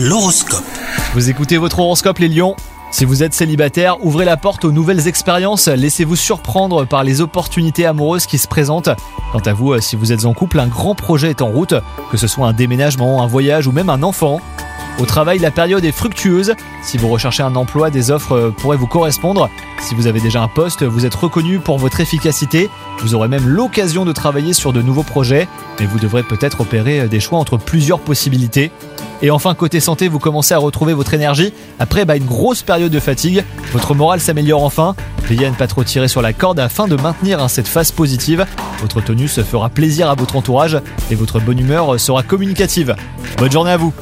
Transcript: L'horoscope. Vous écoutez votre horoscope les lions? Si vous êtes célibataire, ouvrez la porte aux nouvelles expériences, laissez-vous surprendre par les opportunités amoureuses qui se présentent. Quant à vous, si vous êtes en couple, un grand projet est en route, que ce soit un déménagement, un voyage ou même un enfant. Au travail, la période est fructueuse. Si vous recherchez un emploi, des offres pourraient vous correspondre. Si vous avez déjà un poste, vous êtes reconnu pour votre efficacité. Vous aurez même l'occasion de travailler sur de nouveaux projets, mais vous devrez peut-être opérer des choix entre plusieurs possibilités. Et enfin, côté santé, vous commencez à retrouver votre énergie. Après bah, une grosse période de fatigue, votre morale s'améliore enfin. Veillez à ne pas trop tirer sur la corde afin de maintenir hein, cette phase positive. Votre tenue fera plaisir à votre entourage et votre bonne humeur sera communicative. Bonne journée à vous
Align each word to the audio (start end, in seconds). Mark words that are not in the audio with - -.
L'horoscope. 0.00 0.62
Vous 1.14 1.28
écoutez 1.28 1.56
votre 1.56 1.80
horoscope 1.80 2.20
les 2.20 2.28
lions? 2.28 2.54
Si 2.92 3.04
vous 3.04 3.24
êtes 3.24 3.34
célibataire, 3.34 3.96
ouvrez 4.04 4.24
la 4.24 4.36
porte 4.36 4.64
aux 4.64 4.70
nouvelles 4.70 5.08
expériences, 5.08 5.66
laissez-vous 5.66 6.14
surprendre 6.14 6.84
par 6.84 7.02
les 7.02 7.20
opportunités 7.20 7.84
amoureuses 7.84 8.26
qui 8.26 8.38
se 8.38 8.46
présentent. 8.46 8.90
Quant 9.32 9.40
à 9.40 9.52
vous, 9.52 9.76
si 9.80 9.96
vous 9.96 10.12
êtes 10.12 10.24
en 10.24 10.34
couple, 10.34 10.60
un 10.60 10.68
grand 10.68 10.94
projet 10.94 11.30
est 11.30 11.42
en 11.42 11.48
route, 11.48 11.74
que 12.12 12.16
ce 12.16 12.28
soit 12.28 12.46
un 12.46 12.52
déménagement, 12.52 13.24
un 13.24 13.26
voyage 13.26 13.66
ou 13.66 13.72
même 13.72 13.90
un 13.90 14.04
enfant. 14.04 14.40
Au 15.00 15.04
travail, 15.04 15.40
la 15.40 15.50
période 15.50 15.84
est 15.84 15.90
fructueuse. 15.90 16.54
Si 16.84 16.96
vous 16.96 17.08
recherchez 17.08 17.42
un 17.42 17.56
emploi, 17.56 17.90
des 17.90 18.12
offres 18.12 18.52
pourraient 18.58 18.76
vous 18.76 18.86
correspondre. 18.86 19.50
Si 19.80 19.96
vous 19.96 20.06
avez 20.06 20.20
déjà 20.20 20.42
un 20.42 20.48
poste, 20.48 20.84
vous 20.84 21.06
êtes 21.06 21.14
reconnu 21.14 21.58
pour 21.58 21.78
votre 21.78 22.00
efficacité. 22.00 22.70
Vous 23.00 23.16
aurez 23.16 23.28
même 23.28 23.48
l'occasion 23.48 24.04
de 24.04 24.12
travailler 24.12 24.52
sur 24.52 24.72
de 24.72 24.80
nouveaux 24.80 25.02
projets, 25.02 25.48
mais 25.80 25.86
vous 25.86 25.98
devrez 25.98 26.22
peut-être 26.22 26.60
opérer 26.60 27.08
des 27.08 27.18
choix 27.18 27.40
entre 27.40 27.56
plusieurs 27.56 27.98
possibilités. 27.98 28.70
Et 29.20 29.30
enfin, 29.30 29.54
côté 29.54 29.80
santé, 29.80 30.08
vous 30.08 30.18
commencez 30.18 30.54
à 30.54 30.58
retrouver 30.58 30.92
votre 30.92 31.12
énergie. 31.14 31.52
Après 31.78 32.04
bah, 32.04 32.16
une 32.16 32.24
grosse 32.24 32.62
période 32.62 32.92
de 32.92 33.00
fatigue, 33.00 33.44
votre 33.72 33.94
morale 33.94 34.20
s'améliore 34.20 34.62
enfin. 34.62 34.94
Veillez 35.24 35.46
à 35.46 35.50
ne 35.50 35.56
pas 35.56 35.66
trop 35.66 35.84
tirer 35.84 36.08
sur 36.08 36.22
la 36.22 36.32
corde 36.32 36.60
afin 36.60 36.86
de 36.86 36.96
maintenir 36.96 37.42
hein, 37.42 37.48
cette 37.48 37.68
phase 37.68 37.90
positive. 37.90 38.46
Votre 38.80 39.00
tenue 39.00 39.28
fera 39.28 39.68
plaisir 39.68 40.08
à 40.08 40.14
votre 40.14 40.36
entourage 40.36 40.78
et 41.10 41.14
votre 41.14 41.40
bonne 41.40 41.58
humeur 41.58 41.98
sera 41.98 42.22
communicative. 42.22 42.94
Bonne 43.38 43.52
journée 43.52 43.72
à 43.72 43.76
vous 43.76 43.92